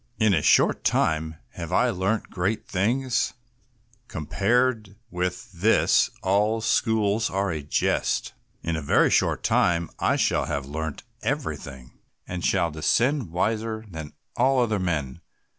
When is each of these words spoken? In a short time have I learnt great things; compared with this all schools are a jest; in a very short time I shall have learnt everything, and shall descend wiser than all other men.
In 0.17 0.33
a 0.33 0.41
short 0.41 0.83
time 0.83 1.35
have 1.51 1.71
I 1.71 1.91
learnt 1.91 2.31
great 2.31 2.67
things; 2.67 3.35
compared 4.07 4.95
with 5.11 5.51
this 5.51 6.09
all 6.23 6.59
schools 6.59 7.29
are 7.29 7.51
a 7.51 7.61
jest; 7.61 8.33
in 8.63 8.75
a 8.75 8.81
very 8.81 9.11
short 9.11 9.43
time 9.43 9.91
I 9.99 10.15
shall 10.15 10.45
have 10.45 10.65
learnt 10.65 11.03
everything, 11.21 11.99
and 12.27 12.43
shall 12.43 12.71
descend 12.71 13.29
wiser 13.29 13.85
than 13.91 14.13
all 14.35 14.59
other 14.59 14.79
men. 14.79 15.21